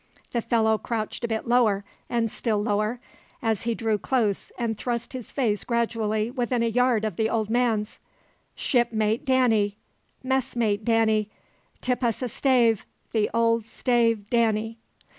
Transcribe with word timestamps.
The 0.31 0.41
fellow 0.41 0.79
crouched 0.79 1.23
a 1.23 1.27
bit 1.27 1.45
lower, 1.45 1.85
and 2.09 2.31
still 2.31 2.59
lower, 2.59 2.99
as 3.43 3.65
he 3.65 3.75
drew 3.75 3.99
close 3.99 4.51
and 4.57 4.75
thrust 4.75 5.13
his 5.13 5.31
face 5.31 5.63
gradually 5.63 6.31
within 6.31 6.63
a 6.63 6.65
yard 6.69 7.05
of 7.05 7.17
the 7.17 7.29
old 7.29 7.51
man's. 7.51 7.99
"Shipmate 8.55 9.25
Danny 9.25 9.77
messmate 10.23 10.83
Danny 10.83 11.29
tip 11.81 12.03
us 12.03 12.23
a 12.23 12.29
stave! 12.29 12.83
The 13.11 13.29
old 13.31 13.67
stave, 13.67 14.27
Danny! 14.31 14.79